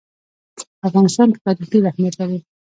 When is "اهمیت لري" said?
1.87-2.39